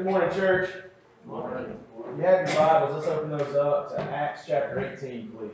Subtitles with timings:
[0.00, 0.70] Good morning, church.
[0.70, 5.50] If you have your Bibles, let's open those up to Acts chapter 18, please.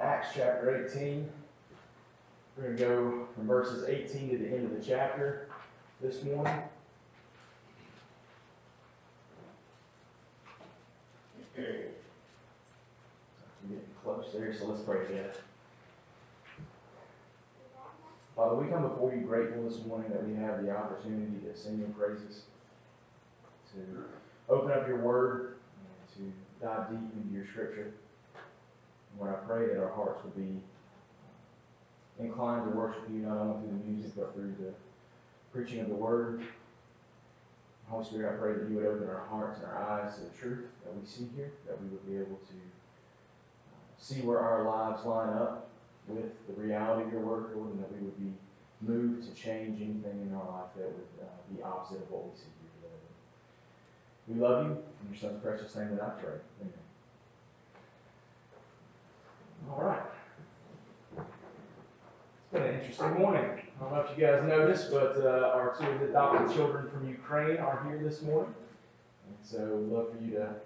[0.00, 1.28] Acts chapter 18.
[2.56, 5.50] We're going to go from verses 18 to the end of the chapter
[6.00, 6.62] this morning.
[14.04, 15.32] We're so let's pray together.
[18.34, 21.78] Father, we come before you grateful this morning that we have the opportunity to sing
[21.78, 22.42] your praises,
[23.72, 24.04] to
[24.48, 27.94] open up your word, and to dive deep into your scripture.
[29.12, 30.60] And Lord, I pray that our hearts will be
[32.18, 34.74] inclined to worship you not only through the music but through the
[35.52, 36.42] preaching of the word.
[37.86, 40.30] Holy Spirit, I pray that you would open our hearts and our eyes to the
[40.30, 42.54] truth that we see here, that we would be able to
[44.04, 45.70] see where our lives line up
[46.08, 48.32] with the reality of your word, Lord, and that we would be
[48.82, 52.36] moved to change anything in our life that would uh, be opposite of what we
[52.36, 52.98] see here today.
[54.28, 54.72] We love you.
[54.72, 56.34] In your son's precious name that I pray.
[56.60, 56.74] Amen.
[59.70, 60.02] All right.
[61.16, 63.44] It's been an interesting morning.
[63.44, 67.56] I don't know if you guys noticed, but uh, our two adopted children from Ukraine
[67.56, 68.52] are here this morning.
[69.26, 70.56] And so we'd love for you to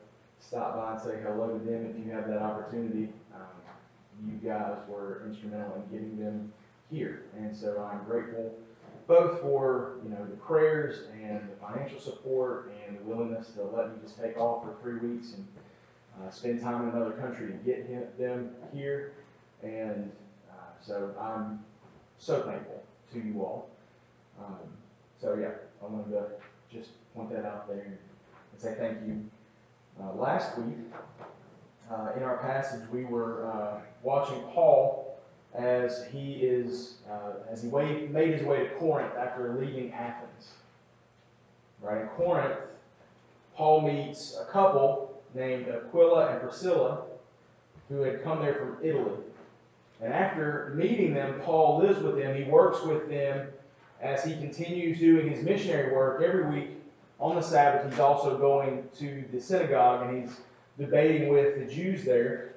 [0.41, 3.11] stop by and say hello to them if you have that opportunity.
[3.34, 6.53] Um, you guys were instrumental in getting them
[6.91, 7.25] here.
[7.36, 8.55] And so I'm grateful
[9.06, 13.89] both for, you know, the prayers and the financial support and the willingness to let
[13.89, 15.48] me just take off for three weeks and
[16.20, 19.12] uh, spend time in another country and get him, them here.
[19.62, 20.12] And
[20.50, 21.64] uh, so I'm
[22.19, 23.70] so thankful to you all.
[24.39, 24.69] Um,
[25.20, 26.27] so yeah, I wanted to
[26.70, 27.98] just point that out there and
[28.61, 29.25] say thank you.
[30.00, 30.77] Uh, last week,
[31.91, 35.18] uh, in our passage, we were uh, watching Paul
[35.54, 40.53] as he is uh, as he way, made his way to Corinth after leaving Athens.
[41.81, 42.58] Right in Corinth,
[43.56, 47.03] Paul meets a couple named Aquila and Priscilla
[47.88, 49.16] who had come there from Italy.
[50.00, 52.37] And after meeting them, Paul lives with them.
[52.37, 53.48] He works with them
[54.00, 56.78] as he continues doing his missionary work every week
[57.21, 57.91] on the Sabbath.
[57.91, 60.37] He's also going to the synagogue and he's
[60.79, 62.55] debating with the Jews there.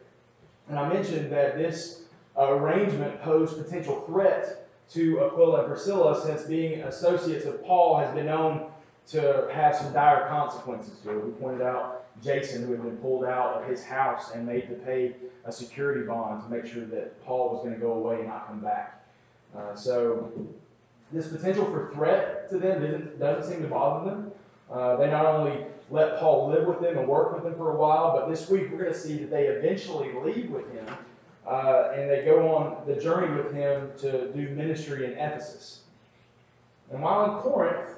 [0.70, 2.04] And I mentioned that this
[2.38, 8.26] arrangement posed potential threat to Aquila and Priscilla since being associates of Paul has been
[8.26, 8.68] known
[9.08, 11.26] to have some dire consequences to it.
[11.26, 14.76] We pointed out Jason, who had been pulled out of his house and made to
[14.76, 18.28] pay a security bond to make sure that Paul was going to go away and
[18.28, 19.04] not come back.
[19.58, 20.32] Uh, so
[21.12, 24.32] this potential for threat to them doesn't, doesn't seem to bother them.
[24.72, 27.76] Uh, they not only let Paul live with them and work with them for a
[27.76, 30.86] while, but this week we're going to see that they eventually leave with him
[31.46, 35.81] uh, and they go on the journey with him to do ministry in Ephesus.
[36.92, 37.96] And while in Corinth,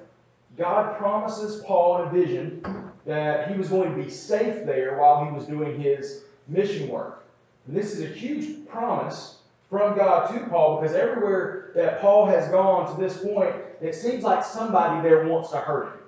[0.58, 5.26] God promises Paul in a vision that he was going to be safe there while
[5.26, 7.24] he was doing his mission work.
[7.68, 9.40] And this is a huge promise
[9.70, 14.24] from God to Paul because everywhere that Paul has gone to this point, it seems
[14.24, 16.03] like somebody there wants to hurt him.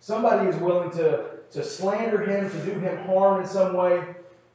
[0.00, 4.02] Somebody is willing to, to slander him, to do him harm in some way.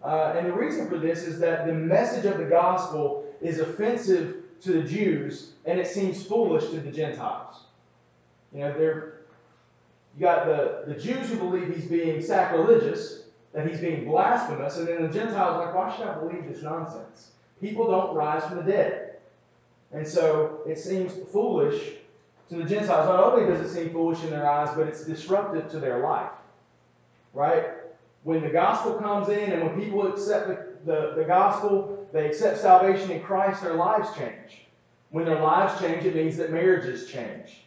[0.03, 4.37] Uh, and the reason for this is that the message of the gospel is offensive
[4.61, 7.63] to the Jews and it seems foolish to the Gentiles.
[8.53, 9.13] You know, they're,
[10.15, 13.23] you got the, the Jews who believe he's being sacrilegious,
[13.53, 16.63] that he's being blasphemous, and then the Gentiles are like, why should I believe this
[16.63, 17.31] nonsense?
[17.61, 19.17] People don't rise from the dead.
[19.91, 21.93] And so it seems foolish
[22.49, 23.07] to the Gentiles.
[23.07, 26.31] Not only does it seem foolish in their eyes, but it's disruptive to their life.
[27.33, 27.65] Right?
[28.23, 32.57] When the gospel comes in and when people accept the, the, the gospel, they accept
[32.57, 34.65] salvation in Christ, their lives change.
[35.11, 37.61] When their lives change, it means that marriages change.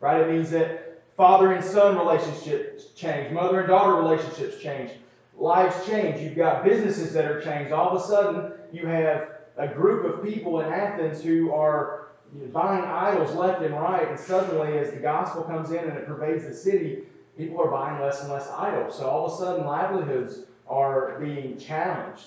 [0.00, 0.20] Right?
[0.20, 4.90] It means that father and son relationships change, mother and daughter relationships change,
[5.36, 6.20] lives change.
[6.20, 7.72] You've got businesses that are changed.
[7.72, 12.03] All of a sudden, you have a group of people in Athens who are
[12.52, 16.44] buying idols left and right, and suddenly, as the gospel comes in and it pervades
[16.44, 17.04] the city,
[17.36, 18.96] people are buying less and less idols.
[18.98, 22.24] So all of a sudden, livelihoods are being challenged,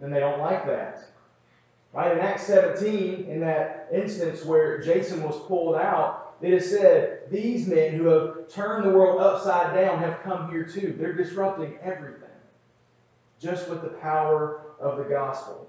[0.00, 1.04] and they don't like that.
[1.92, 2.12] Right?
[2.12, 7.66] In Acts 17, in that instance where Jason was pulled out, it is said, These
[7.66, 10.94] men who have turned the world upside down have come here too.
[10.98, 12.28] They're disrupting everything
[13.40, 15.68] just with the power of the gospel.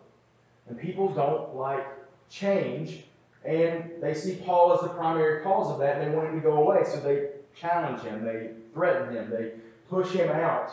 [0.68, 1.86] And people don't like
[2.30, 3.04] change,
[3.44, 6.42] and they see Paul as the primary cause of that, and they want him to
[6.42, 6.84] go away.
[6.86, 7.30] So they
[7.60, 9.54] challenge him, they threaten him, they
[9.90, 10.72] push him out.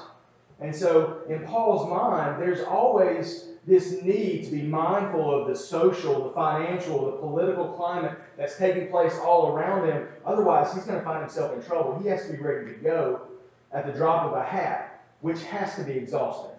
[0.61, 6.25] And so, in Paul's mind, there's always this need to be mindful of the social,
[6.25, 10.09] the financial, the political climate that's taking place all around him.
[10.25, 11.99] Otherwise, he's going to find himself in trouble.
[12.03, 13.21] He has to be ready to go
[13.73, 16.57] at the drop of a hat, which has to be exhausting.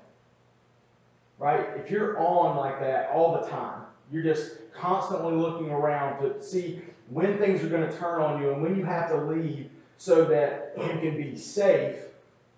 [1.40, 1.66] Right?
[1.78, 6.81] If you're on like that all the time, you're just constantly looking around to see
[7.10, 10.25] when things are going to turn on you and when you have to leave so
[10.25, 11.98] that you can be safe,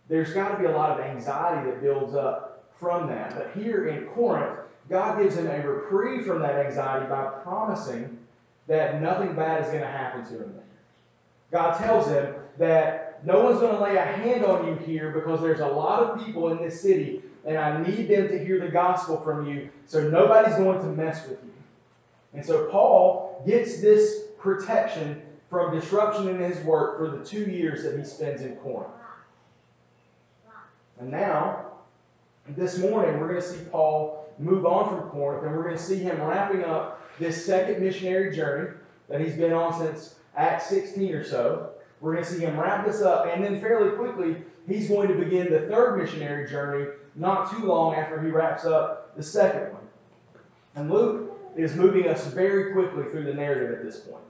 [0.09, 3.35] there's got to be a lot of anxiety that builds up from that.
[3.35, 4.59] But here in Corinth,
[4.89, 8.17] God gives him a reprieve from that anxiety by promising
[8.67, 10.55] that nothing bad is going to happen to him.
[11.51, 15.41] God tells him that no one's going to lay a hand on you here because
[15.41, 18.69] there's a lot of people in this city and I need them to hear the
[18.69, 21.50] gospel from you, so nobody's going to mess with you.
[22.33, 27.83] And so Paul gets this protection from disruption in his work for the two years
[27.83, 28.91] that he spends in Corinth.
[30.99, 31.65] And now,
[32.49, 35.81] this morning, we're going to see Paul move on from Corinth, and we're going to
[35.81, 38.71] see him wrapping up this second missionary journey
[39.09, 41.71] that he's been on since Acts 16 or so.
[41.99, 44.37] We're going to see him wrap this up, and then fairly quickly,
[44.67, 49.15] he's going to begin the third missionary journey not too long after he wraps up
[49.17, 49.87] the second one.
[50.75, 54.23] And Luke is moving us very quickly through the narrative at this point.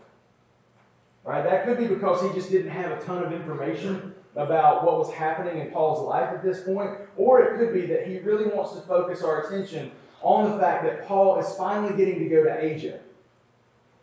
[1.23, 1.43] Right?
[1.43, 5.11] That could be because he just didn't have a ton of information about what was
[5.13, 8.73] happening in Paul's life at this point, or it could be that he really wants
[8.73, 9.91] to focus our attention
[10.21, 12.99] on the fact that Paul is finally getting to go to Asia.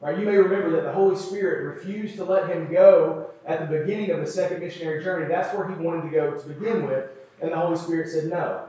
[0.00, 0.19] Right?
[0.19, 4.11] You may remember that the Holy Spirit refused to let him go at the beginning
[4.11, 5.26] of the second missionary journey.
[5.26, 7.11] That's where he wanted to go to begin with,
[7.41, 8.68] and the Holy Spirit said no.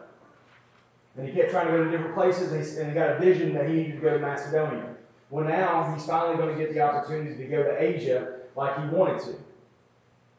[1.19, 3.19] And he kept trying to go to different places, and he, and he got a
[3.19, 4.95] vision that he needed to go to Macedonia.
[5.30, 8.88] Well, now he's finally going to get the opportunity to go to Asia like he
[8.88, 9.36] wanted to.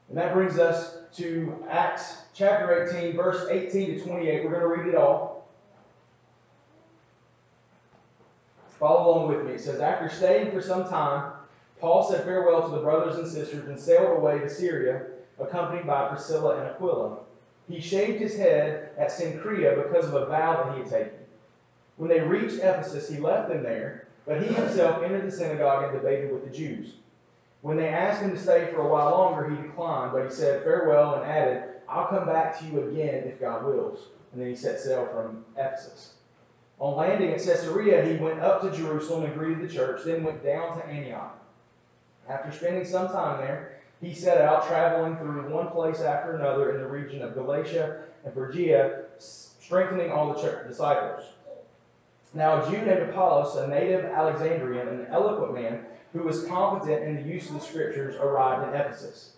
[0.09, 4.43] And that brings us to Acts chapter 18, verse 18 to 28.
[4.43, 5.47] We're going to read it all.
[8.79, 9.53] Follow along with me.
[9.53, 11.33] It says, After staying for some time,
[11.79, 15.03] Paul said farewell to the brothers and sisters and sailed away to Syria,
[15.39, 17.19] accompanied by Priscilla and Aquila.
[17.71, 21.19] He shaved his head at Cenchrea because of a vow that he had taken.
[21.99, 25.93] When they reached Ephesus, he left them there, but he himself entered the synagogue and
[25.93, 26.95] debated with the Jews.
[27.63, 30.65] When they asked him to stay for a while longer, he declined, but he said
[30.65, 34.09] farewell and added, I'll come back to you again if God wills.
[34.33, 36.15] And then he set sail from Ephesus.
[36.81, 40.43] On landing at Caesarea, he went up to Jerusalem and greeted the church, then went
[40.43, 41.39] down to Antioch.
[42.29, 46.81] After spending some time there, he set out, traveling through one place after another in
[46.81, 51.25] the region of Galatia and Phrygia, strengthening all the church disciples.
[52.33, 57.17] Now, a Jew named Apollos, a native Alexandrian, an eloquent man who was competent in
[57.17, 59.33] the use of the scriptures, arrived in Ephesus.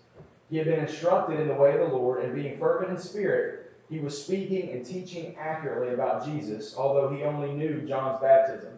[0.50, 3.73] He had been instructed in the way of the Lord, and being fervent in spirit,
[3.88, 8.73] he was speaking and teaching accurately about Jesus, although he only knew John's baptism.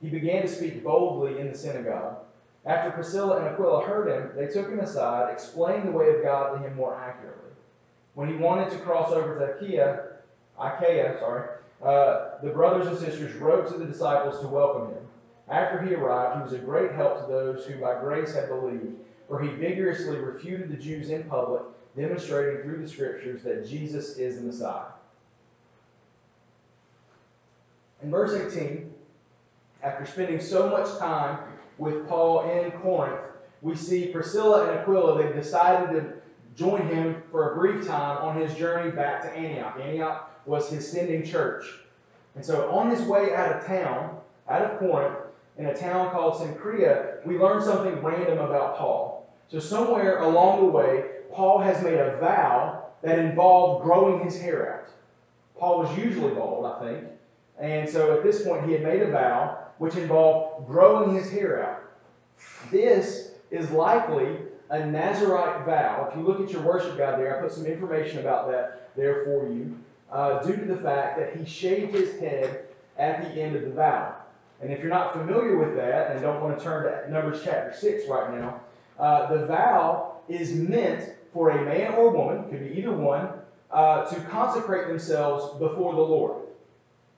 [0.00, 2.16] He began to speak boldly in the synagogue.
[2.66, 6.54] After Priscilla and Aquila heard him, they took him aside, explained the way of God
[6.54, 7.50] to him more accurately.
[8.14, 10.04] When he wanted to cross over to Achaia,
[10.58, 11.48] Achaia, sorry,
[11.82, 15.06] uh, the brothers and sisters wrote to the disciples to welcome him.
[15.48, 18.96] After he arrived, he was a great help to those who by grace had believed,
[19.28, 21.62] for he vigorously refuted the Jews in public,
[21.96, 24.86] demonstrating through the scriptures that Jesus is the Messiah.
[28.02, 28.90] In verse 18,
[29.82, 31.38] after spending so much time
[31.78, 33.20] with Paul in Corinth,
[33.62, 36.12] we see Priscilla and Aquila, they've decided to
[36.54, 39.78] join him for a brief time on his journey back to Antioch.
[39.80, 41.64] Antioch was his sending church.
[42.34, 45.18] And so on his way out of town, out of Corinth,
[45.56, 49.32] in a town called Cenchrea, we learn something random about Paul.
[49.48, 54.74] So somewhere along the way, Paul has made a vow that involved growing his hair
[54.74, 54.90] out.
[55.58, 57.04] Paul was usually bald, I think.
[57.60, 61.64] And so at this point, he had made a vow which involved growing his hair
[61.64, 61.82] out.
[62.70, 64.36] This is likely
[64.70, 66.08] a Nazarite vow.
[66.10, 69.24] If you look at your worship guide there, I put some information about that there
[69.24, 69.78] for you,
[70.10, 72.66] uh, due to the fact that he shaved his head
[72.98, 74.14] at the end of the vow.
[74.60, 77.76] And if you're not familiar with that and don't want to turn to Numbers chapter
[77.76, 78.60] 6 right now,
[78.98, 83.28] uh, the vow is meant for a man or woman, could be either one,
[83.70, 86.43] uh, to consecrate themselves before the Lord.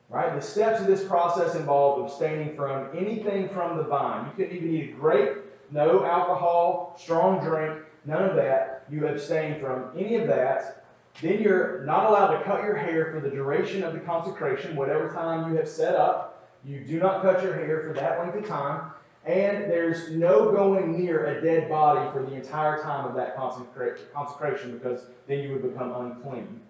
[0.08, 0.34] Right?
[0.34, 4.26] The steps of this process involve abstaining from anything from the vine.
[4.26, 5.38] You couldn't even eat a grape,
[5.72, 8.84] no alcohol, strong drink, none of that.
[8.90, 10.84] You abstain from any of that.
[11.20, 15.12] Then you're not allowed to cut your hair for the duration of the consecration, whatever
[15.12, 16.48] time you have set up.
[16.64, 18.90] You do not cut your hair for that length of time.
[19.24, 24.78] And there's no going near a dead body for the entire time of that consecration
[24.78, 26.60] because then you would become unclean.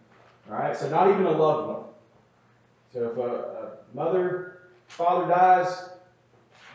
[0.48, 1.84] All right, so not even a loved one.
[2.96, 5.90] So if a, a mother, father dies,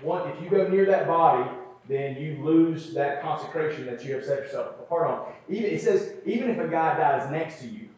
[0.01, 1.49] one, if you go near that body,
[1.89, 5.33] then you lose that consecration that you have set yourself apart on.
[5.49, 7.89] Even it says, even if a guy dies next to you.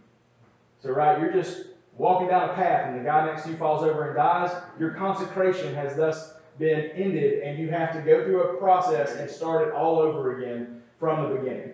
[0.82, 1.66] So right, you're just
[1.98, 4.92] walking down a path and the guy next to you falls over and dies, your
[4.92, 9.68] consecration has thus been ended, and you have to go through a process and start
[9.68, 11.74] it all over again from the beginning.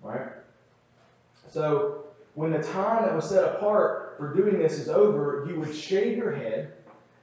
[0.00, 0.28] Right?
[1.48, 2.04] So
[2.34, 6.18] when the time that was set apart for doing this is over, you would shave
[6.18, 6.74] your head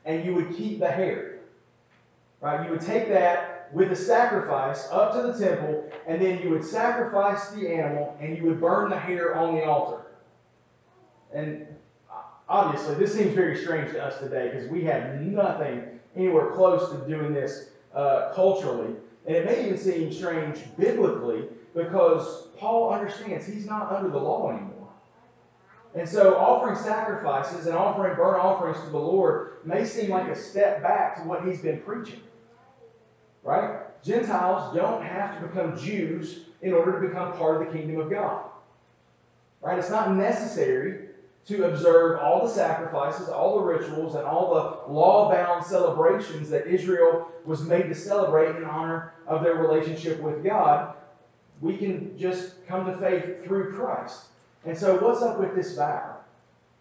[0.04, 1.38] and you would keep the hair.
[2.42, 2.66] Right?
[2.66, 6.64] You would take that with a sacrifice up to the temple, and then you would
[6.64, 10.08] sacrifice the animal and you would burn the hair on the altar.
[11.34, 11.68] And
[12.50, 15.84] obviously, this seems very strange to us today because we have nothing
[16.16, 18.96] anywhere close to doing this uh, culturally.
[19.28, 24.50] And it may even seem strange biblically because Paul understands he's not under the law
[24.50, 24.67] anymore.
[25.98, 30.36] And so offering sacrifices and offering burnt offerings to the Lord may seem like a
[30.36, 32.22] step back to what he's been preaching.
[33.44, 33.80] Right?
[34.04, 38.12] Gentiles don't have to become Jews in order to become part of the kingdom of
[38.12, 38.46] God.
[39.62, 39.80] Right?
[39.80, 41.08] It's not necessary
[41.48, 46.68] to observe all the sacrifices, all the rituals, and all the law bound celebrations that
[46.68, 50.94] Israel was made to celebrate in honor of their relationship with God.
[51.60, 54.26] We can just come to faith through Christ.
[54.68, 56.18] And so, what's up with this vow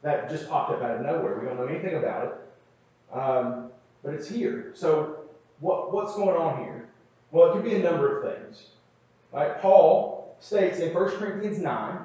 [0.03, 1.39] that just popped up out of nowhere?
[1.39, 3.71] We don't know anything about it, um,
[4.03, 4.73] but it's here.
[4.75, 5.19] So,
[5.61, 6.89] what, what's going on here?
[7.31, 8.71] Well, it could be a number of things.
[9.33, 9.61] Right?
[9.61, 11.99] Paul states in 1 Corinthians 9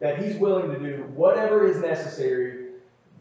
[0.00, 2.68] that he's willing to do whatever is necessary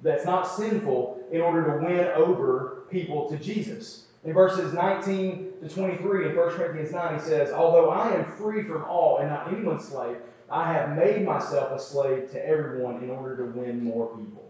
[0.02, 4.06] that's not sinful in order to win over people to Jesus.
[4.24, 8.64] In verses 19 to 23 in 1 Corinthians 9, he says, Although I am free
[8.64, 10.18] from all and not anyone's slave,
[10.50, 14.44] I have made myself a slave to everyone in order to win more people.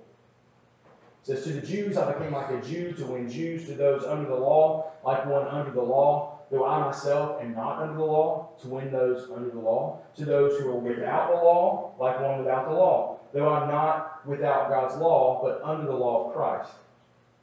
[1.21, 4.03] It says, To the Jews I became like a Jew to win Jews, to those
[4.03, 8.03] under the law, like one under the law though I myself am not under the
[8.03, 12.21] law, to win those under the law, to those who are without the law, like
[12.21, 16.33] one without the law, though I'm not without God's law, but under the law of
[16.33, 16.71] Christ.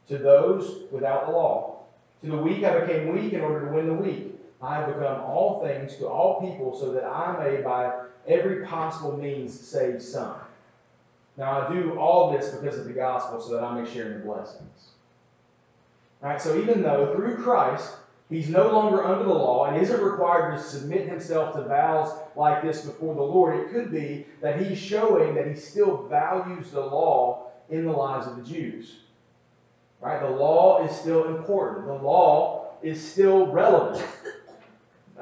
[0.09, 1.81] To those without the law.
[2.23, 4.41] To the weak I became weak in order to win the weak.
[4.61, 7.93] I have become all things to all people, so that I may by
[8.27, 10.37] every possible means save some.
[11.37, 14.21] Now I do all this because of the gospel, so that I may share in
[14.21, 14.91] the blessings.
[16.23, 17.95] All right, so even though through Christ
[18.33, 22.63] He's no longer under the law and isn't required to submit himself to vows like
[22.63, 23.61] this before the Lord.
[23.61, 28.27] It could be that he's showing that he still values the law in the lives
[28.27, 29.01] of the Jews.
[30.01, 30.19] Right?
[30.19, 31.87] The law is still important.
[31.87, 34.03] The law is still relevant.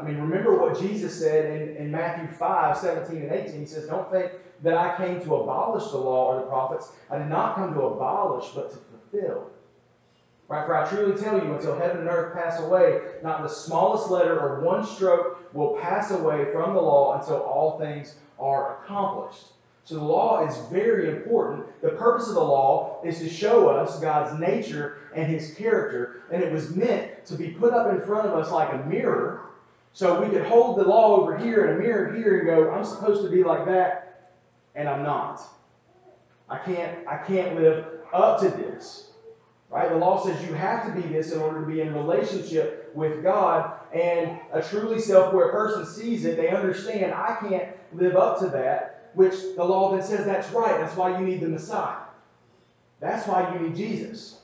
[0.01, 3.61] I mean, remember what Jesus said in, in Matthew 5, 17 and 18.
[3.61, 6.93] He says, Don't think that I came to abolish the law or the prophets.
[7.11, 9.51] I did not come to abolish, but to fulfill.
[10.49, 10.67] Right?
[10.67, 14.39] For I truly tell you, until heaven and earth pass away, not the smallest letter
[14.39, 19.45] or one stroke will pass away from the law until all things are accomplished.
[19.85, 21.67] So the law is very important.
[21.83, 26.43] The purpose of the law is to show us God's nature and his character, and
[26.43, 29.41] it was meant to be put up in front of us like a mirror.
[29.93, 32.85] So we could hold the law over here and a mirror here and go, I'm
[32.85, 34.31] supposed to be like that,
[34.75, 35.41] and I'm not.
[36.49, 39.11] I can't, I can't live up to this.
[39.69, 39.89] Right?
[39.89, 43.23] The law says you have to be this in order to be in relationship with
[43.23, 43.73] God.
[43.95, 46.37] And a truly self aware person sees it.
[46.37, 50.79] They understand, I can't live up to that, which the law then says that's right.
[50.79, 51.99] That's why you need the Messiah.
[52.99, 54.40] That's why you need Jesus.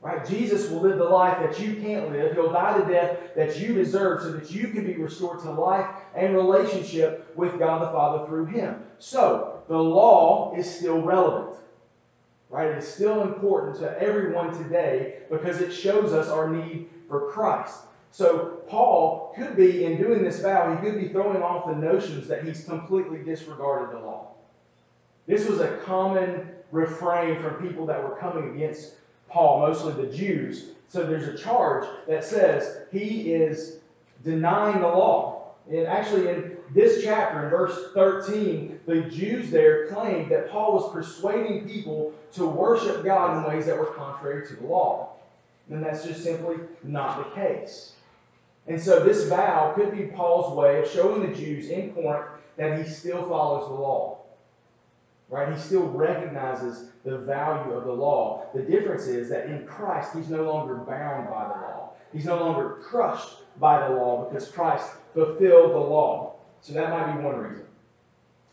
[0.00, 0.24] Right?
[0.26, 2.32] Jesus will live the life that you can't live.
[2.34, 5.86] He'll die the death that you deserve so that you can be restored to life
[6.14, 8.84] and relationship with God the Father through Him.
[9.00, 11.56] So, the law is still relevant.
[12.48, 12.68] Right?
[12.68, 17.80] It is still important to everyone today because it shows us our need for Christ.
[18.10, 22.26] So Paul could be, in doing this vow, he could be throwing off the notions
[22.28, 24.28] that he's completely disregarded the law.
[25.26, 28.94] This was a common refrain from people that were coming against
[29.28, 30.70] Paul, mostly the Jews.
[30.88, 33.76] So there's a charge that says he is
[34.24, 35.52] denying the law.
[35.70, 40.92] And actually, in this chapter, in verse 13, the Jews there claimed that Paul was
[40.92, 45.10] persuading people to worship God in ways that were contrary to the law.
[45.70, 47.92] And that's just simply not the case.
[48.66, 52.78] And so this vow could be Paul's way of showing the Jews in Corinth that
[52.78, 54.17] he still follows the law.
[55.30, 55.52] Right?
[55.52, 58.46] He still recognizes the value of the law.
[58.54, 61.90] The difference is that in Christ, he's no longer bound by the law.
[62.12, 66.36] He's no longer crushed by the law because Christ fulfilled the law.
[66.62, 67.66] So that might be one reason.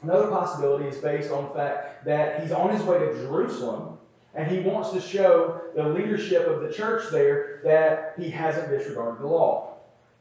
[0.04, 3.98] Another possibility is based on the fact that he's on his way to Jerusalem
[4.36, 9.22] and he wants to show the leadership of the church there that he hasn't disregarded
[9.22, 9.78] the law.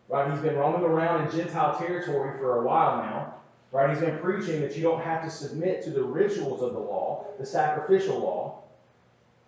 [0.08, 0.30] Right?
[0.30, 3.34] He's been roaming around in Gentile territory for a while now.
[3.74, 3.90] Right?
[3.90, 7.26] He's been preaching that you don't have to submit to the rituals of the law,
[7.40, 8.62] the sacrificial law.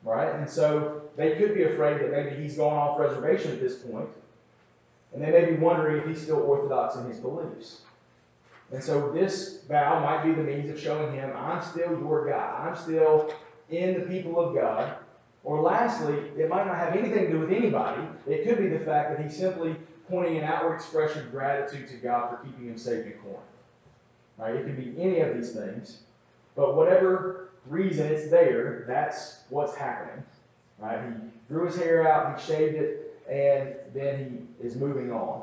[0.02, 0.34] Right?
[0.34, 4.08] And so they could be afraid that maybe he's gone off reservation at this point,
[5.14, 7.82] And they may be wondering if he's still orthodox in his beliefs.
[8.72, 12.66] And so this vow might be the means of showing him, I'm still your guy.
[12.66, 13.32] I'm still
[13.70, 14.96] in the people of God.
[15.44, 18.02] Or lastly, it might not have anything to do with anybody.
[18.26, 19.76] It could be the fact that he's simply
[20.10, 23.55] pointing an outward expression of gratitude to God for keeping him safe in Corinth.
[24.38, 24.54] Right?
[24.54, 25.98] It could be any of these things.
[26.54, 30.24] But whatever reason it's there, that's what's happening.
[30.78, 31.00] Right?
[31.02, 35.42] He grew his hair out, he shaved it, and then he is moving on.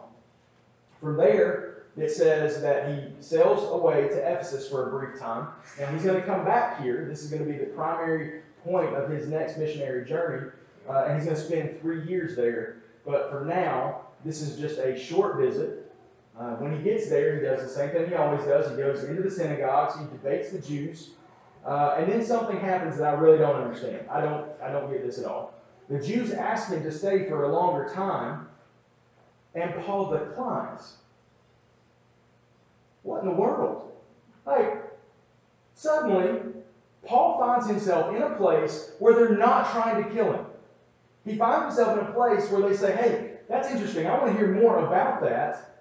[1.00, 5.94] From there, it says that he sails away to Ephesus for a brief time, and
[5.94, 7.06] he's going to come back here.
[7.08, 10.50] This is going to be the primary point of his next missionary journey,
[10.90, 12.78] uh, and he's going to spend three years there.
[13.06, 15.83] But for now, this is just a short visit.
[16.40, 18.70] Uh, when he gets there, he does the same thing he always does.
[18.72, 21.12] He goes into the synagogues, he debates the Jews,
[21.66, 24.08] uh, and then something happens that I really don't understand.
[24.10, 25.54] I don't, I don't get this at all.
[25.90, 28.48] The Jews ask him to stay for a longer time,
[29.54, 30.96] and Paul declines.
[33.04, 33.92] What in the world?
[34.46, 34.92] Like,
[35.76, 36.54] suddenly,
[37.06, 40.46] Paul finds himself in a place where they're not trying to kill him.
[41.26, 44.08] He finds himself in a place where they say, hey, that's interesting.
[44.08, 45.73] I want to hear more about that.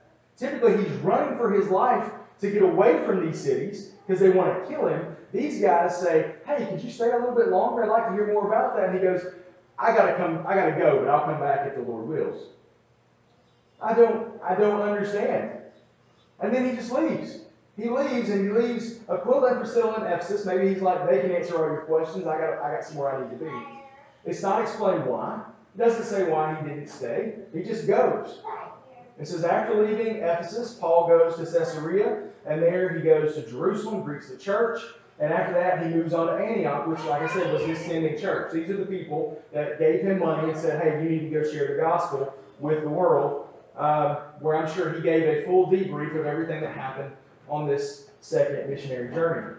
[0.42, 4.60] Typically, he's running for his life to get away from these cities because they want
[4.60, 5.14] to kill him.
[5.32, 7.84] These guys say, hey, could you stay a little bit longer?
[7.84, 8.88] I'd like to hear more about that.
[8.88, 9.24] And he goes,
[9.78, 12.48] I gotta come, I gotta go, but I'll come back if the Lord wills.
[13.80, 15.52] I don't, I don't understand.
[16.40, 17.42] And then he just leaves.
[17.76, 20.44] He leaves and he leaves Aquila and Priscilla in Ephesus.
[20.44, 22.26] Maybe he's like, they can answer all your questions.
[22.26, 23.52] I got, I got somewhere I need to be.
[24.24, 25.40] It's not explained why.
[25.76, 27.34] It doesn't say why he didn't stay.
[27.54, 28.40] He just goes.
[29.22, 34.02] It says, after leaving Ephesus, Paul goes to Caesarea, and there he goes to Jerusalem,
[34.02, 34.82] greets the church,
[35.20, 38.18] and after that he moves on to Antioch, which, like I said, was his sending
[38.18, 38.52] church.
[38.52, 41.48] These are the people that gave him money and said, hey, you need to go
[41.48, 46.18] share the gospel with the world uh, where I'm sure he gave a full debrief
[46.18, 47.12] of everything that happened
[47.48, 49.54] on this second missionary journey.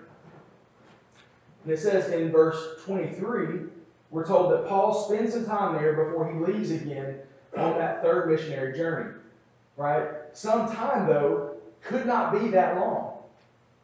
[1.64, 3.62] And it says in verse 23,
[4.12, 7.20] we're told that Paul spends some time there before he leaves again
[7.56, 9.20] on that third missionary journey.
[9.78, 10.08] Right?
[10.34, 13.18] Some time, though, could not be that long.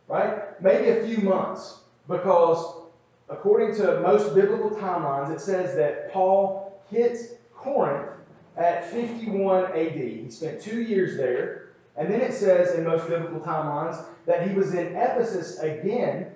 [0.08, 0.62] Right?
[0.62, 1.80] Maybe a few months.
[2.08, 2.84] Because
[3.30, 8.10] according to most biblical timelines, it says that Paul hit Corinth
[8.58, 9.96] at 51 AD.
[9.96, 11.70] He spent two years there.
[11.98, 16.32] And then it says in most biblical timelines that he was in Ephesus again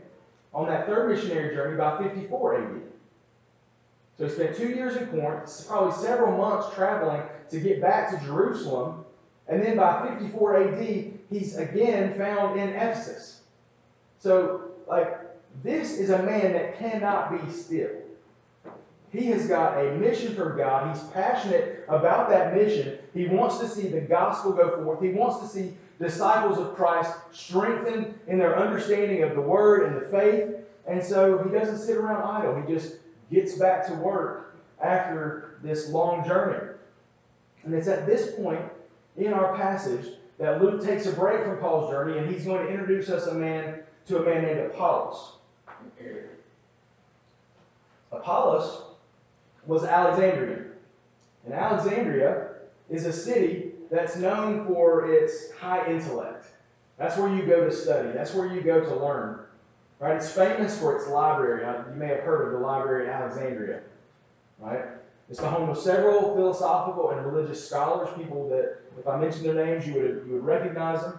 [0.53, 2.81] on that third missionary journey by 54 AD.
[4.17, 8.25] So he spent two years in Corinth, probably several months traveling to get back to
[8.25, 9.02] Jerusalem.
[9.47, 13.41] And then by 54 AD, he's again found in Ephesus.
[14.19, 15.19] So, like,
[15.63, 17.91] this is a man that cannot be still.
[19.11, 20.95] He has got a mission from God.
[20.95, 22.97] He's passionate about that mission.
[23.13, 25.01] He wants to see the gospel go forth.
[25.01, 30.01] He wants to see disciples of Christ strengthened in their understanding of the word and
[30.01, 30.55] the faith.
[30.87, 32.59] And so he doesn't sit around idle.
[32.59, 32.95] He just
[33.31, 36.69] gets back to work after this long journey.
[37.63, 38.61] And it's at this point
[39.17, 42.71] in our passage that Luke takes a break from Paul's journey and he's going to
[42.71, 45.33] introduce us a man to a man named Apollos.
[48.11, 48.83] Apollos
[49.65, 50.65] was Alexandria.
[51.45, 52.49] And Alexandria
[52.89, 56.47] is a city that's known for its high intellect.
[56.97, 58.11] That's where you go to study.
[58.11, 59.39] That's where you go to learn.
[59.99, 60.15] Right?
[60.15, 61.65] It's famous for its library.
[61.89, 63.81] You may have heard of the library at Alexandria.
[64.59, 64.85] Right?
[65.33, 69.65] It's the home of several philosophical and religious scholars, people that, if I mentioned their
[69.65, 71.17] names, you would, you would recognize them.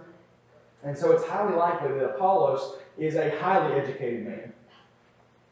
[0.84, 4.52] And so it's highly likely that Apollos is a highly educated man.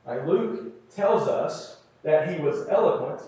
[0.07, 0.25] Right?
[0.25, 3.23] Luke tells us that he was eloquent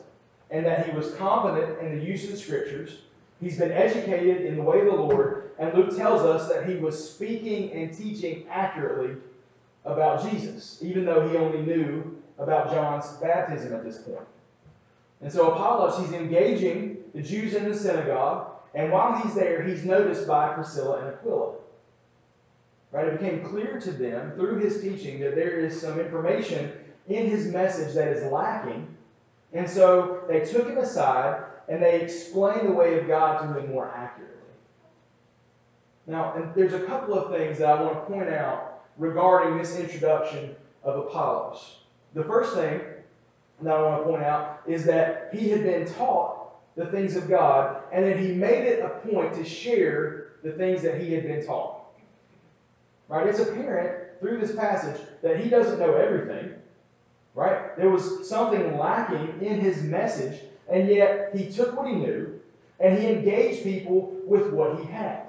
[0.53, 2.99] and that he was competent in the use of the scriptures.
[3.40, 6.77] He's been educated in the way of the Lord, and Luke tells us that he
[6.77, 9.16] was speaking and teaching accurately
[9.85, 14.29] about Jesus, even though he only knew about John's baptism at this point.
[15.20, 19.85] And so Apollos, he's engaging the Jews in the synagogue, and while he's there, he's
[19.85, 21.55] noticed by Priscilla and Aquila.
[22.90, 23.09] Right?
[23.09, 26.72] It became clear to them through his teaching that there is some information
[27.09, 28.87] in his message that is lacking.
[29.53, 33.72] And so they took him aside and they explained the way of God to him
[33.72, 34.35] more accurately.
[36.07, 39.77] Now, and there's a couple of things that I want to point out regarding this
[39.79, 41.79] introduction of Apollos.
[42.14, 42.81] The first thing
[43.62, 46.40] that I want to point out is that he had been taught
[46.77, 50.83] the things of God, and that he made it a point to share the things
[50.83, 51.85] that he had been taught.
[53.09, 53.29] Right?
[53.29, 56.53] It's apparent through this passage that he doesn't know everything.
[57.37, 57.77] Right?
[57.77, 62.40] There was something lacking in his message, and yet he took what he knew
[62.81, 65.23] and he engaged people with what he had.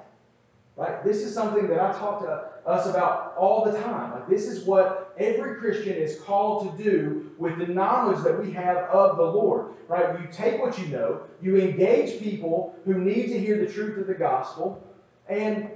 [0.76, 1.02] Right?
[1.02, 4.12] This is something that I talk to us about all the time.
[4.12, 8.52] Like this is what every Christian is called to do with the knowledge that we
[8.52, 9.72] have of the Lord.
[9.88, 10.20] Right?
[10.20, 14.06] You take what you know, you engage people who need to hear the truth of
[14.06, 14.82] the gospel,
[15.28, 15.70] and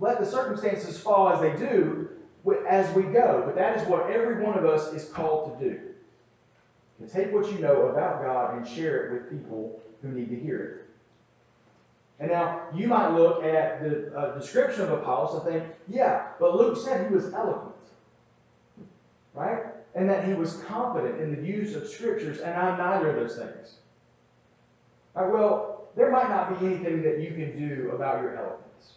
[0.00, 2.08] let the circumstances fall as they do
[2.68, 3.42] as we go.
[3.44, 5.80] But that is what every one of us is called to do.
[7.00, 10.36] To take what you know about God and share it with people who need to
[10.36, 10.83] hear it.
[12.20, 16.56] And now you might look at the uh, description of Apollos and think, yeah, but
[16.56, 17.74] Luke said he was eloquent,
[19.34, 19.64] right?
[19.94, 23.36] And that he was confident in the use of scriptures, and I'm neither of those
[23.36, 23.76] things.
[25.16, 28.94] All right, well, there might not be anything that you can do about your eloquence.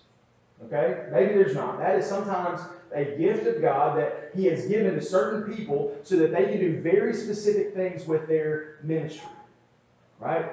[0.65, 1.05] Okay?
[1.11, 1.79] Maybe there's not.
[1.79, 2.61] That is sometimes
[2.93, 6.59] a gift of God that He has given to certain people so that they can
[6.59, 9.29] do very specific things with their ministry
[10.19, 10.45] right?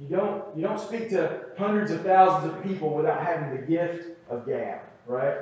[0.00, 4.16] You don't, you don't speak to hundreds of thousands of people without having the gift
[4.30, 5.38] of gab, right?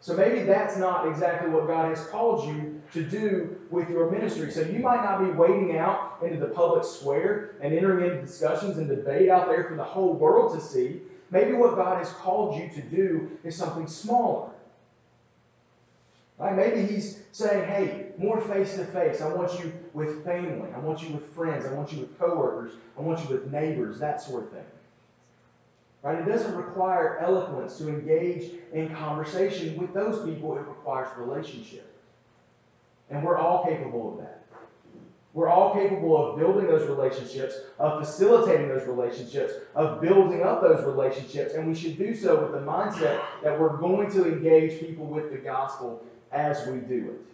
[0.00, 4.50] So maybe that's not exactly what God has called you to do with your ministry.
[4.50, 8.78] So you might not be wading out into the public square and entering into discussions
[8.78, 11.00] and debate out there for the whole world to see.
[11.30, 14.50] Maybe what God has called you to do is something smaller.
[16.38, 16.54] Right?
[16.54, 19.22] Maybe he's saying, hey, more face to face.
[19.22, 20.68] I want you with family.
[20.74, 21.64] I want you with friends.
[21.64, 22.72] I want you with coworkers.
[22.98, 24.64] I want you with neighbors, that sort of thing.
[26.02, 26.18] Right?
[26.18, 30.56] It doesn't require eloquence to engage in conversation with those people.
[30.56, 31.90] It requires relationship.
[33.10, 34.42] And we're all capable of that.
[35.32, 40.82] We're all capable of building those relationships, of facilitating those relationships, of building up those
[40.86, 45.04] relationships, and we should do so with the mindset that we're going to engage people
[45.04, 46.02] with the gospel
[46.36, 47.26] as we do it.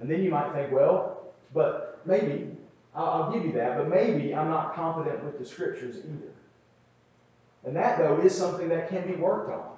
[0.00, 2.50] And then you might think, well, but maybe,
[2.94, 6.32] I'll, I'll give you that, but maybe I'm not confident with the scriptures either.
[7.64, 9.76] And that, though, is something that can be worked on.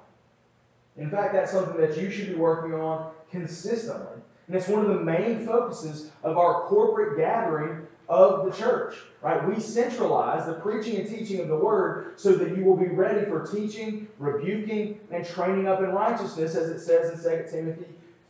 [0.97, 4.21] In fact, that's something that you should be working on consistently.
[4.47, 8.95] And it's one of the main focuses of our corporate gathering of the church.
[9.21, 9.47] Right?
[9.47, 13.25] We centralize the preaching and teaching of the word so that you will be ready
[13.25, 17.85] for teaching, rebuking, and training up in righteousness, as it says in 2 Timothy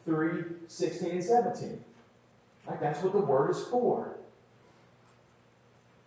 [0.06, 1.84] 3, 16 and 17.
[2.68, 2.80] Right?
[2.80, 4.16] That's what the word is for.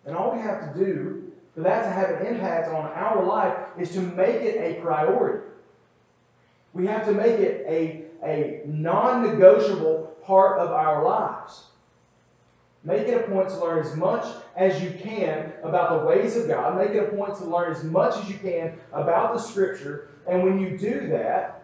[0.07, 3.55] And all we have to do for that to have an impact on our life
[3.79, 5.45] is to make it a priority.
[6.73, 11.65] We have to make it a, a non negotiable part of our lives.
[12.85, 14.25] Make it a point to learn as much
[14.57, 16.77] as you can about the ways of God.
[16.77, 20.11] Make it a point to learn as much as you can about the Scripture.
[20.29, 21.63] And when you do that,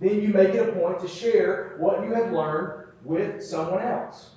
[0.00, 4.30] then you make it a point to share what you have learned with someone else.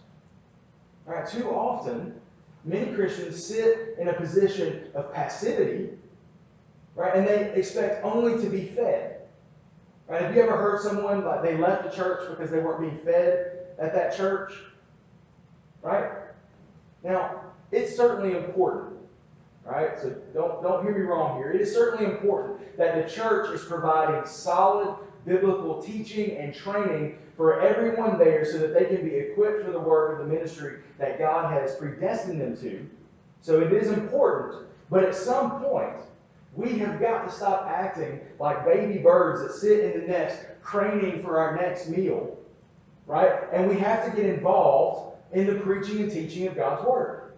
[1.08, 2.20] All right, too often,
[2.66, 5.90] many Christians sit in a position of passivity,
[6.96, 9.22] right, and they expect only to be fed.
[10.08, 10.22] Right?
[10.22, 13.68] Have you ever heard someone like they left the church because they weren't being fed
[13.78, 14.54] at that church?
[15.88, 16.12] Right?
[17.02, 18.98] Now, it's certainly important.
[19.64, 19.98] Right?
[20.02, 21.52] So don't, don't hear me wrong here.
[21.52, 27.62] It is certainly important that the church is providing solid biblical teaching and training for
[27.62, 31.20] everyone there so that they can be equipped for the work of the ministry that
[31.20, 32.86] God has predestined them to.
[33.42, 34.68] So it is important.
[34.90, 35.96] But at some point,
[36.54, 41.22] we have got to stop acting like baby birds that sit in the nest craning
[41.24, 42.38] for our next meal.
[43.06, 43.32] Right?
[43.54, 47.34] And we have to get involved in the preaching and teaching of God's Word.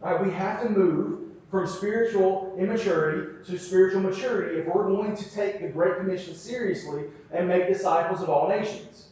[0.00, 0.24] Right?
[0.24, 5.60] We have to move from spiritual immaturity to spiritual maturity if we're going to take
[5.60, 9.08] the Great Commission seriously and make disciples of all nations.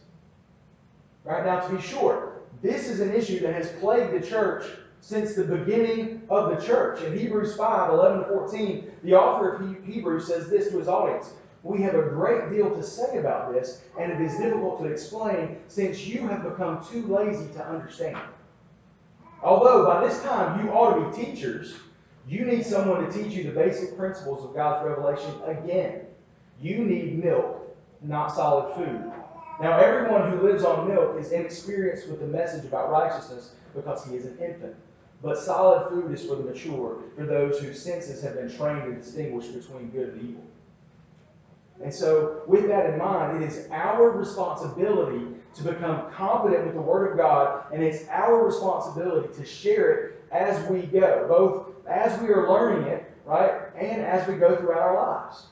[1.23, 4.65] Right now, to be sure, this is an issue that has plagued the church
[5.01, 7.01] since the beginning of the church.
[7.03, 11.33] In Hebrews 5 11 to 14, the author of Hebrews says this to his audience
[11.63, 15.57] We have a great deal to say about this, and it is difficult to explain
[15.67, 18.17] since you have become too lazy to understand.
[19.43, 21.75] Although by this time you ought to be teachers,
[22.27, 26.01] you need someone to teach you the basic principles of God's revelation again.
[26.59, 29.11] You need milk, not solid food.
[29.59, 34.15] Now, everyone who lives on milk is inexperienced with the message about righteousness because he
[34.15, 34.75] is an infant.
[35.21, 38.93] But solid food is for the mature, for those whose senses have been trained to
[38.93, 40.43] distinguish between good and evil.
[41.83, 46.81] And so, with that in mind, it is our responsibility to become competent with the
[46.81, 52.19] Word of God, and it's our responsibility to share it as we go, both as
[52.21, 55.45] we are learning it, right, and as we go throughout our lives.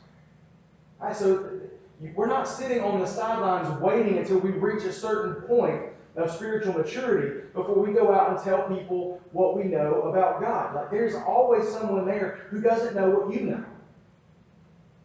[1.01, 1.59] Right, so
[2.15, 5.81] we're not sitting on the sidelines waiting until we reach a certain point
[6.15, 10.75] of spiritual maturity before we go out and tell people what we know about God.
[10.75, 13.65] Like there's always someone there who doesn't know what you know.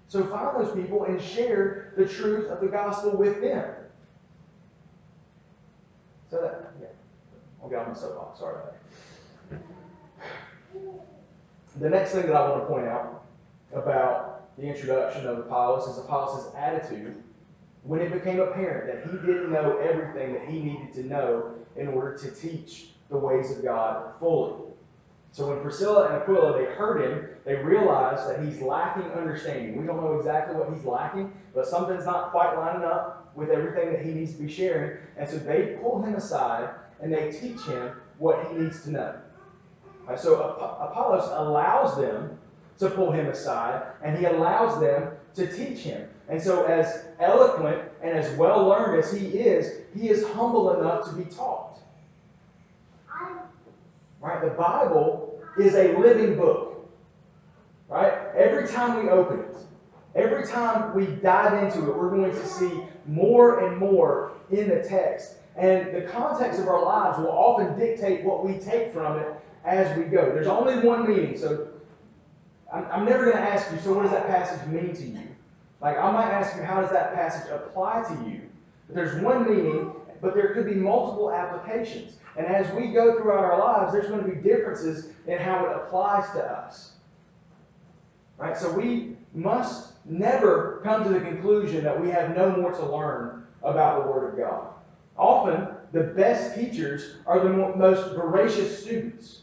[0.09, 3.65] So find those people and share the truth of the gospel with them.
[6.31, 6.87] So that, yeah,
[7.63, 8.39] I'll get on my soapbox.
[8.39, 8.73] Sorry about
[9.51, 9.61] that.
[11.81, 13.25] The next thing that I want to point out
[13.73, 17.23] about the introduction of Apollos is Apollos' attitude
[17.83, 21.89] when it became apparent that he didn't know everything that he needed to know in
[21.89, 24.74] order to teach the ways of God fully.
[25.35, 29.77] So when Priscilla and Aquila they heard him, they realized that he's lacking understanding.
[29.77, 33.93] We don't know exactly what he's lacking, but something's not quite lining up with everything
[33.93, 34.97] that he needs to be sharing.
[35.17, 36.71] And so they pull him aside
[37.01, 39.17] and they teach him what he needs to know.
[40.07, 42.39] Right, so Apollos allows them
[42.79, 46.09] to pull him aside, and he allows them to teach him.
[46.29, 51.09] And so, as eloquent and as well learned as he is, he is humble enough
[51.09, 51.81] to be taught.
[54.25, 54.41] Right?
[54.41, 56.91] The Bible is a living book.
[57.89, 58.15] Right?
[58.35, 59.57] Every time we open it,
[60.15, 64.83] every time we dive into it, we're going to see more and more in the
[64.83, 65.35] text.
[65.57, 69.29] And the context of our lives will often dictate what we take from it
[69.67, 70.33] as we go.
[70.33, 71.69] There's only one meaning, so
[72.73, 75.29] I'm, I'm never going to ask you, so what does that passage mean to you?
[75.83, 78.41] Like, I might ask you, how does that passage apply to you?
[78.87, 79.93] But there's one meaning,
[80.25, 82.17] but there could be multiple applications.
[82.37, 85.77] And as we go throughout our lives, there's going to be differences in how it
[85.77, 86.93] applies to us.
[88.39, 88.57] Right?
[88.57, 93.47] So we must never come to the conclusion that we have no more to learn
[93.63, 94.69] about the Word of God.
[95.17, 99.43] Often, the best teachers are the most voracious students.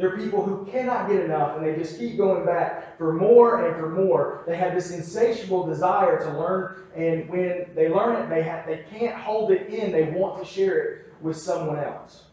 [0.00, 3.76] They're people who cannot get enough and they just keep going back for more and
[3.76, 4.44] for more.
[4.46, 8.82] They have this insatiable desire to learn, and when they learn it, they, have, they
[8.90, 9.92] can't hold it in.
[9.92, 12.24] They want to share it with someone else.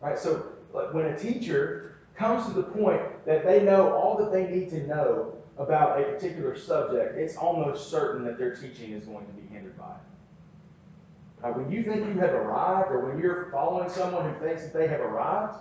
[0.00, 0.18] Right?
[0.18, 0.46] So
[0.92, 4.86] when a teacher comes to the point that they know all that they need to
[4.86, 9.46] know about a particular subject, it's almost certain that their teaching is going to be
[9.52, 11.42] hindered by it.
[11.46, 11.54] Right?
[11.54, 14.88] When you think you have arrived, or when you're following someone who thinks that they
[14.88, 15.56] have arrived,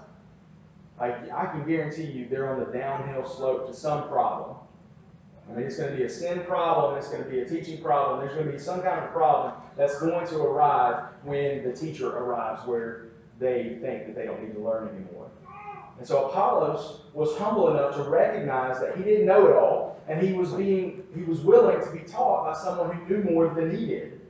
[0.99, 4.57] I, I can guarantee you they're on the downhill slope to some problem.
[5.49, 7.81] I mean, it's going to be a sin problem, it's going to be a teaching
[7.81, 11.73] problem, there's going to be some kind of problem that's going to arrive when the
[11.73, 13.07] teacher arrives where
[13.39, 15.31] they think that they don't need to learn anymore.
[15.97, 20.21] And so Apollos was humble enough to recognize that he didn't know it all, and
[20.25, 23.75] he was being he was willing to be taught by someone who knew more than
[23.75, 24.21] he did.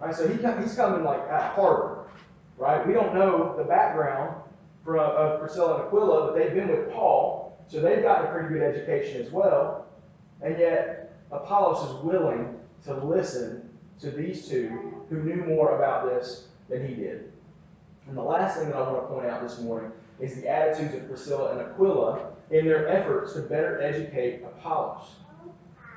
[0.00, 0.14] Right?
[0.14, 2.06] So he, he's coming like at Harvard,
[2.58, 2.84] right?
[2.86, 4.42] We don't know the background
[4.84, 8.48] from, of Priscilla and Aquila, but they've been with Paul, so they've gotten a pretty
[8.52, 9.86] good education as well.
[10.42, 13.70] And yet, Apollos is willing to listen
[14.00, 17.32] to these two who knew more about this than he did.
[18.06, 20.94] And the last thing that I want to point out this morning is the attitudes
[20.94, 25.06] of Priscilla and Aquila in their efforts to better educate Apollos.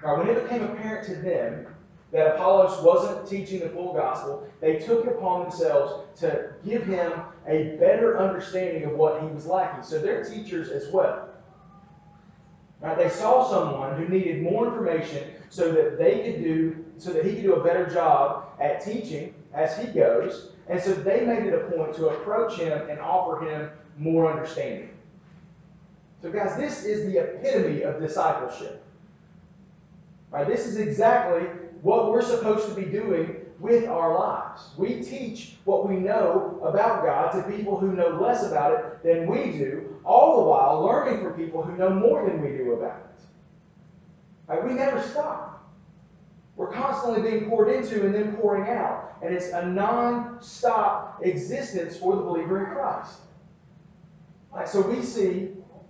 [0.04, 1.67] Now, when it became apparent to them
[2.12, 7.12] that Apollos wasn't teaching the full gospel, they took it upon themselves to give him
[7.48, 9.84] a better understanding of what he was lacking.
[9.84, 11.30] So they're teachers as well.
[12.80, 12.98] Right?
[12.98, 17.34] They saw someone who needed more information so that they could do, so that he
[17.34, 20.52] could do a better job at teaching as he goes.
[20.70, 24.89] And so they made it a point to approach him and offer him more understanding.
[26.22, 28.84] So, guys, this is the epitome of discipleship.
[30.32, 30.48] Right?
[30.48, 31.48] This is exactly
[31.81, 34.69] what we're supposed to be doing with our lives.
[34.77, 39.27] We teach what we know about God to people who know less about it than
[39.27, 42.97] we do, all the while learning from people who know more than we do about
[42.97, 43.21] it.
[44.47, 44.63] Right?
[44.63, 45.47] We never stop.
[46.55, 49.17] We're constantly being poured into and then pouring out.
[49.21, 53.19] And it's a non stop existence for the believer in Christ.
[54.51, 55.49] Right, so we see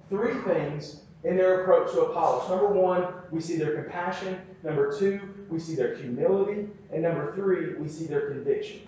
[0.09, 2.49] three things in their approach to Apollos.
[2.49, 4.39] Number one, we see their compassion.
[4.63, 6.67] Number two, we see their humility.
[6.91, 8.81] And number three, we see their conviction.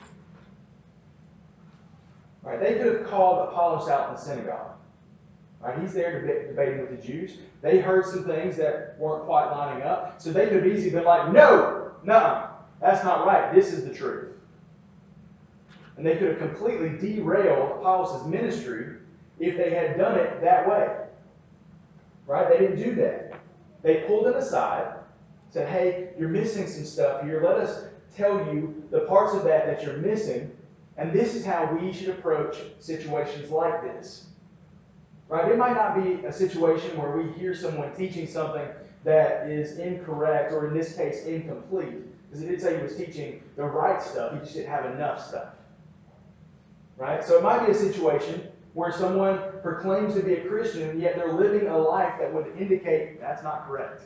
[2.42, 2.60] Right?
[2.60, 4.72] They could have called Apollos out in the synagogue.
[5.62, 5.78] Right?
[5.80, 7.38] He's there debating with the Jews.
[7.62, 10.22] They heard some things that weren't quite lining up.
[10.22, 13.54] So they could have easily been like, no, no, that's not right.
[13.54, 14.30] This is the truth.
[15.98, 18.96] And they could have completely derailed Apollos' ministry
[19.38, 20.96] if they had done it that way.
[22.26, 22.50] Right?
[22.50, 23.34] They didn't do that.
[23.82, 24.99] They pulled him aside
[25.50, 27.44] said, hey, you're missing some stuff here.
[27.44, 27.86] Let us
[28.16, 30.56] tell you the parts of that that you're missing,
[30.98, 34.28] and this is how we should approach situations like this.
[35.28, 35.52] Right?
[35.52, 38.68] It might not be a situation where we hear someone teaching something
[39.04, 42.06] that is incorrect, or in this case, incomplete.
[42.30, 45.26] Because it did say he was teaching the right stuff, he just didn't have enough
[45.26, 45.50] stuff.
[46.98, 47.24] Right?
[47.24, 51.34] So it might be a situation where someone proclaims to be a Christian, yet they're
[51.34, 54.04] living a life that would indicate that's not correct.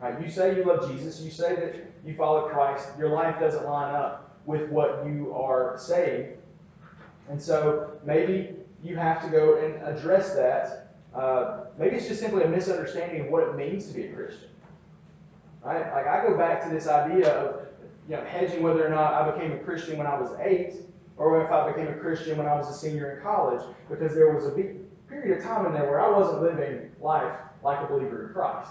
[0.00, 0.20] Right?
[0.22, 3.94] You say you love Jesus, you say that you follow Christ, your life doesn't line
[3.94, 6.38] up with what you are saying.
[7.28, 10.94] And so maybe you have to go and address that.
[11.14, 14.48] Uh, maybe it's just simply a misunderstanding of what it means to be a Christian.
[15.62, 15.92] Right?
[15.92, 17.66] Like I go back to this idea of
[18.08, 20.76] you know, hedging whether or not I became a Christian when I was eight,
[21.16, 24.32] or if I became a Christian when I was a senior in college, because there
[24.32, 27.92] was a big period of time in there where I wasn't living life like a
[27.92, 28.70] believer in Christ.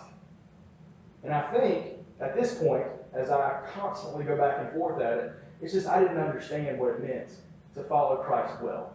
[1.23, 5.32] And I think at this point, as I constantly go back and forth at it,
[5.62, 7.29] it's just I didn't understand what it meant
[7.75, 8.93] to follow Christ well.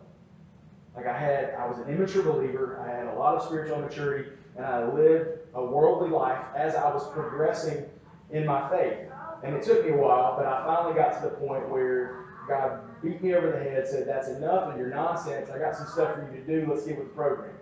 [0.97, 4.31] Like I had, I was an immature believer, I had a lot of spiritual maturity,
[4.57, 7.85] and I lived a worldly life as I was progressing
[8.31, 8.99] in my faith.
[9.43, 12.81] And it took me a while, but I finally got to the point where God
[13.03, 15.51] beat me over the head, said, That's enough of your nonsense.
[15.51, 16.71] I got some stuff for you to do.
[16.71, 17.53] Let's get with the program.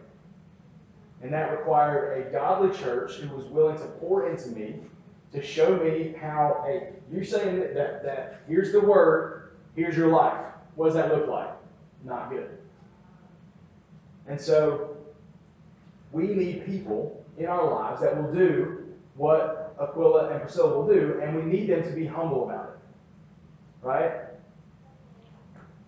[1.23, 4.81] And that required a godly church who was willing to pour into me
[5.33, 10.09] to show me how, a you're saying that, that, that here's the word, here's your
[10.09, 10.45] life.
[10.75, 11.51] What does that look like?
[12.05, 12.59] Not good.
[14.27, 14.97] And so
[16.11, 18.85] we need people in our lives that will do
[19.17, 23.87] what Aquila and Priscilla will do, and we need them to be humble about it.
[23.87, 24.13] Right?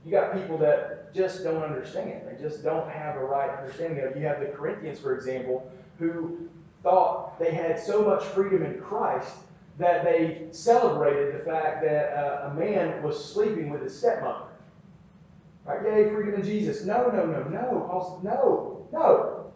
[0.05, 2.22] You got people that just don't understand.
[2.27, 4.16] They just don't have a right understanding of.
[4.16, 6.48] You have the Corinthians, for example, who
[6.83, 9.35] thought they had so much freedom in Christ
[9.79, 14.46] that they celebrated the fact that uh, a man was sleeping with his stepmother.
[15.64, 15.83] Right?
[15.85, 16.85] Yay, freedom in Jesus.
[16.85, 18.20] No, no, no, no.
[18.22, 19.53] No, no.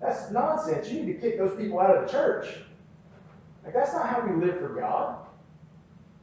[0.00, 0.88] That's nonsense.
[0.88, 2.46] You need to kick those people out of the church.
[3.64, 5.16] Like, that's not how we live for God.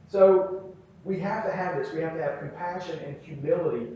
[0.08, 1.92] So, we have to have this.
[1.92, 3.88] We have to have compassion and humility,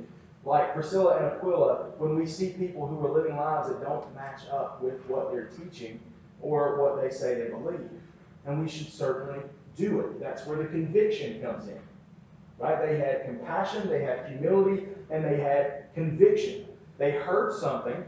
[0.45, 4.43] like Priscilla and Aquila, when we see people who are living lives that don't match
[4.53, 6.01] up with what they're teaching
[6.43, 7.89] or what they say they believe.
[8.45, 9.41] And we should certainly
[9.77, 10.21] do it.
[10.21, 11.79] That's where the conviction comes in.
[12.59, 12.87] Right?
[12.87, 16.67] They had compassion, they had humility, and they had conviction.
[16.99, 18.05] They heard something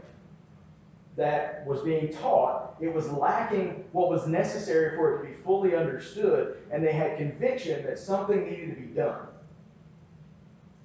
[1.15, 2.75] that was being taught.
[2.79, 7.17] It was lacking what was necessary for it to be fully understood, and they had
[7.17, 9.27] conviction that something needed to be done.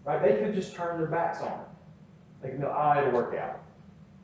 [0.05, 0.23] Right?
[0.23, 1.67] They could just turn their backs on it.
[2.43, 3.61] They could go, I had to work out.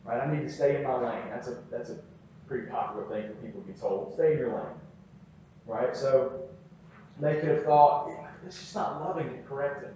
[0.04, 0.20] Right?
[0.20, 1.22] I need to stay in my lane.
[1.30, 1.98] That's a that's a
[2.46, 4.14] pretty popular thing for people to be told.
[4.14, 4.76] Stay in your lane.
[5.66, 5.96] Right?
[5.96, 6.48] So
[7.20, 8.10] they could have thought,
[8.46, 9.90] it's just not loving and correcting.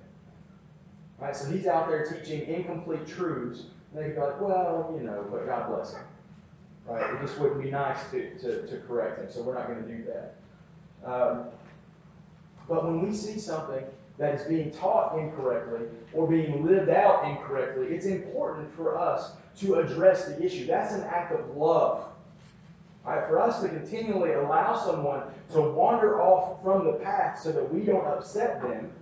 [1.19, 1.35] Right?
[1.35, 3.65] So he's out there teaching incomplete truths.
[3.95, 6.03] And they could be like, well, you know, but God bless him.
[6.87, 7.15] Right?
[7.15, 9.89] It just wouldn't be nice to, to, to correct him, so we're not going to
[9.89, 10.35] do that.
[11.05, 11.45] Um,
[12.69, 13.85] but when we see something
[14.23, 15.81] that is being taught incorrectly
[16.13, 20.65] or being lived out incorrectly, it's important for us to address the issue.
[20.65, 22.05] That's an act of love.
[23.05, 23.27] Right?
[23.27, 27.81] For us to continually allow someone to wander off from the path so that we
[27.81, 28.93] don't upset them,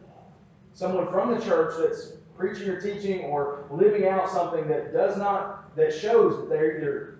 [0.72, 5.76] someone from the church that's preaching or teaching or living out something that does not,
[5.76, 7.18] that shows that they're either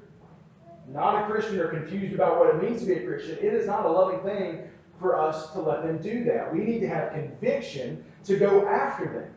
[0.89, 3.67] not a Christian or confused about what it means to be a Christian, it is
[3.67, 6.53] not a loving thing for us to let them do that.
[6.53, 9.35] We need to have conviction to go after them.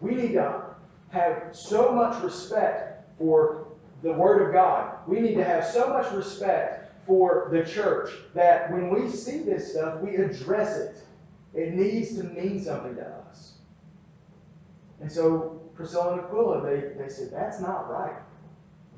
[0.00, 0.64] We need to
[1.10, 3.68] have so much respect for
[4.02, 4.98] the Word of God.
[5.06, 9.72] We need to have so much respect for the church that when we see this
[9.72, 10.96] stuff, we address it.
[11.54, 13.54] It needs to mean something to us.
[15.00, 18.16] And so Priscilla and Aquila, they, they said, that's not right.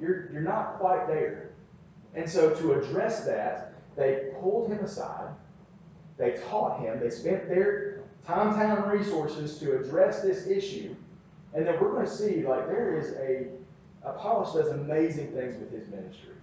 [0.00, 1.50] You're, you're not quite there.
[2.14, 5.35] And so to address that, they pulled him aside.
[6.19, 7.00] They taught him.
[7.00, 10.94] They spent their time, talent, resources to address this issue.
[11.54, 13.46] And then we're going to see, like, there is a,
[14.04, 16.35] Apollos does amazing things with his ministry.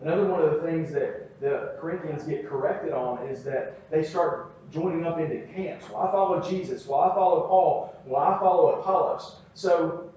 [0.00, 4.50] Another one of the things that the Corinthians get corrected on is that they start
[4.72, 5.88] joining up into camps.
[5.90, 6.86] Well, I follow Jesus.
[6.86, 7.94] Well, I follow Paul.
[8.06, 9.36] Well, I follow Apollos.
[9.54, 10.10] So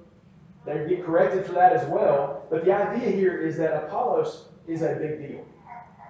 [0.66, 2.46] they get corrected for that as well.
[2.50, 5.46] But the idea here is that Apollos is a big deal.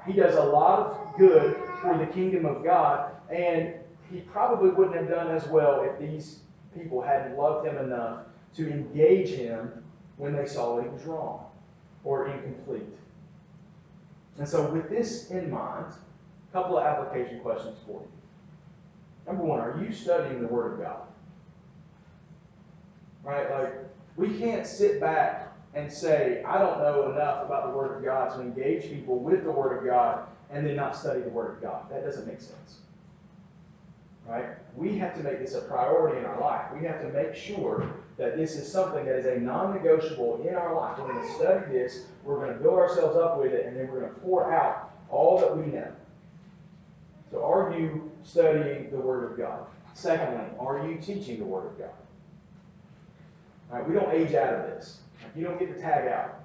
[0.05, 3.73] He does a lot of good for the kingdom of God, and
[4.11, 6.39] he probably wouldn't have done as well if these
[6.77, 8.21] people hadn't loved him enough
[8.55, 9.83] to engage him
[10.17, 11.45] when they saw that he was wrong
[12.03, 12.83] or incomplete.
[14.37, 15.93] And so, with this in mind,
[16.49, 18.07] a couple of application questions for you.
[19.27, 21.01] Number one, are you studying the Word of God?
[23.23, 23.49] Right?
[23.49, 23.73] Like,
[24.17, 28.35] we can't sit back and say, I don't know enough about the Word of God
[28.35, 31.61] to engage people with the Word of God and then not study the Word of
[31.61, 31.89] God.
[31.91, 32.77] That doesn't make sense.
[34.25, 34.45] Right?
[34.75, 36.65] We have to make this a priority in our life.
[36.73, 37.85] We have to make sure
[38.17, 40.97] that this is something that is a non negotiable in our life.
[40.97, 43.89] We're going to study this, we're going to build ourselves up with it, and then
[43.89, 45.91] we're going to pour out all that we know.
[47.31, 49.65] So, are you studying the Word of God?
[49.93, 51.89] Secondly, are you teaching the Word of God?
[53.69, 55.01] Right, we don't age out of this.
[55.35, 56.44] You don't get to tag out.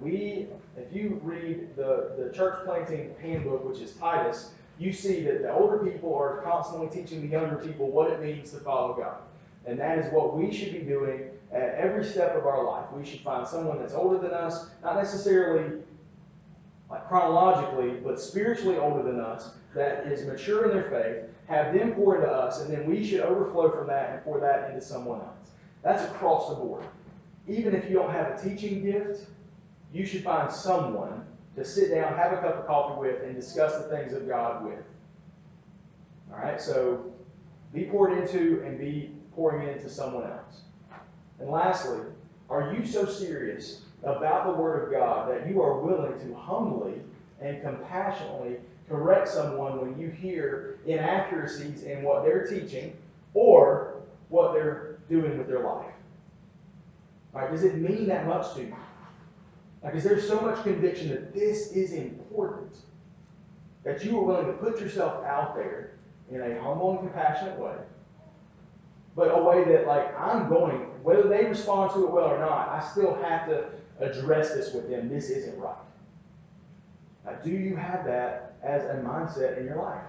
[0.00, 5.42] We, if you read the, the church planting handbook, which is Titus, you see that
[5.42, 9.18] the older people are constantly teaching the younger people what it means to follow God.
[9.66, 12.86] And that is what we should be doing at every step of our life.
[12.92, 15.80] We should find someone that's older than us, not necessarily
[16.90, 21.92] like chronologically, but spiritually older than us, that is mature in their faith, have them
[21.94, 25.20] pour into us, and then we should overflow from that and pour that into someone
[25.20, 25.50] else.
[25.82, 26.84] That's across the board.
[27.48, 29.26] Even if you don't have a teaching gift,
[29.94, 31.24] you should find someone
[31.54, 34.64] to sit down, have a cup of coffee with, and discuss the things of God
[34.64, 34.82] with.
[36.32, 37.12] All right, so
[37.72, 40.62] be poured into and be pouring into someone else.
[41.38, 42.00] And lastly,
[42.50, 46.94] are you so serious about the Word of God that you are willing to humbly
[47.40, 48.56] and compassionately
[48.88, 52.96] correct someone when you hear inaccuracies in what they're teaching
[53.32, 55.86] or what they're doing with their life?
[57.32, 57.50] Right?
[57.50, 58.76] Does it mean that much to you?
[59.84, 62.78] Like, is there so much conviction that this is important
[63.84, 65.98] that you are willing to put yourself out there
[66.32, 67.76] in a humble and compassionate way,
[69.14, 72.70] but a way that, like, I'm going, whether they respond to it well or not,
[72.70, 73.66] I still have to
[74.00, 75.10] address this with them.
[75.10, 75.76] This isn't right.
[77.26, 80.04] Now, do you have that as a mindset in your life?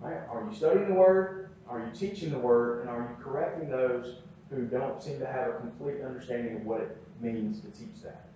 [0.00, 0.20] Right?
[0.30, 1.50] Are you studying the Word?
[1.68, 2.82] Are you teaching the Word?
[2.82, 4.18] And are you correcting those
[4.50, 8.28] who don't seem to have a complete understanding of what it means to teach that?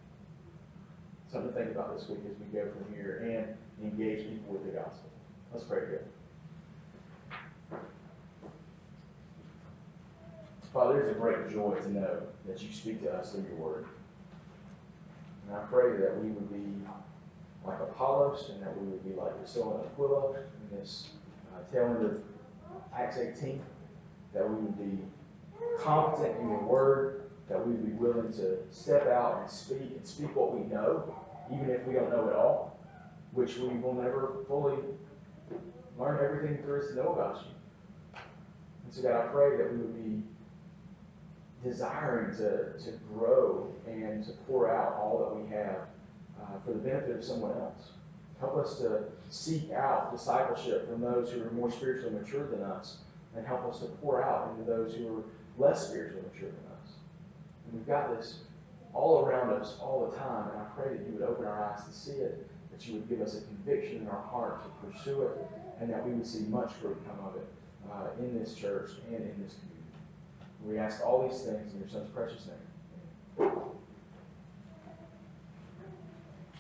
[1.31, 4.65] Something to think about this week as we go from here and engage people with
[4.65, 5.11] the gospel.
[5.53, 6.05] Let's pray together.
[10.73, 13.87] Father, it's a great joy to know that you speak to us through your word.
[15.47, 16.87] And I pray that we would be
[17.65, 21.09] like Apollos and that we would be like Priscilla and Aquila in this
[21.53, 22.23] uh, tail end of
[22.95, 23.61] Acts 18,
[24.35, 24.99] that we would be
[25.79, 30.07] competent in your word, that we would be willing to step out and speak and
[30.07, 31.15] speak what we know,
[31.53, 32.79] even if we don't know it all,
[33.33, 34.77] which we will never fully
[35.99, 38.21] learn everything there is to know about you.
[38.85, 40.23] And so, God, I pray that we would be
[41.69, 45.89] desiring to, to grow and to pour out all that we have
[46.41, 47.91] uh, for the benefit of someone else.
[48.41, 52.99] Help us to seek out discipleship from those who are more spiritually mature than us,
[53.37, 55.23] and help us to pour out into those who are
[55.59, 56.68] less spiritually mature than us.
[57.69, 58.39] And we've got this
[58.95, 61.85] all around us all the time, and I pray that you would open our eyes
[61.85, 65.23] to see it, that you would give us a conviction in our heart to pursue
[65.23, 65.39] it,
[65.81, 67.47] and that we would see much fruit come of it
[67.91, 69.79] uh, in this church and in this community.
[70.65, 73.51] We ask all these things in your son's precious name.